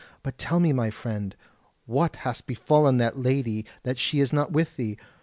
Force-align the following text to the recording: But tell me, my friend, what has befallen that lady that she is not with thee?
But 0.23 0.39
tell 0.39 0.59
me, 0.59 0.73
my 0.73 0.89
friend, 0.89 1.35
what 1.85 2.15
has 2.15 2.41
befallen 2.41 2.97
that 2.97 3.19
lady 3.19 3.67
that 3.83 3.99
she 3.99 4.19
is 4.19 4.33
not 4.33 4.51
with 4.51 4.75
thee? 4.75 4.97